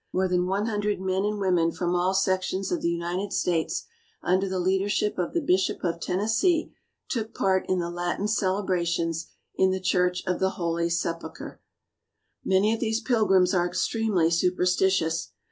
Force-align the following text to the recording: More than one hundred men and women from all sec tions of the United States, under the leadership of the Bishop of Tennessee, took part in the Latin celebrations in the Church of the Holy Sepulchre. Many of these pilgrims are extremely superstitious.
More 0.11 0.27
than 0.27 0.47
one 0.47 0.65
hundred 0.65 0.99
men 0.99 1.23
and 1.25 1.39
women 1.39 1.71
from 1.71 1.93
all 1.93 2.15
sec 2.15 2.41
tions 2.41 2.71
of 2.71 2.81
the 2.81 2.89
United 2.89 3.31
States, 3.31 3.85
under 4.23 4.49
the 4.49 4.57
leadership 4.59 5.19
of 5.19 5.31
the 5.35 5.41
Bishop 5.41 5.83
of 5.83 5.99
Tennessee, 6.01 6.73
took 7.07 7.35
part 7.35 7.67
in 7.69 7.77
the 7.77 7.91
Latin 7.91 8.27
celebrations 8.27 9.27
in 9.55 9.69
the 9.69 9.79
Church 9.79 10.23
of 10.25 10.39
the 10.39 10.49
Holy 10.57 10.89
Sepulchre. 10.89 11.61
Many 12.43 12.73
of 12.73 12.79
these 12.79 12.99
pilgrims 12.99 13.53
are 13.53 13.67
extremely 13.67 14.31
superstitious. 14.31 15.33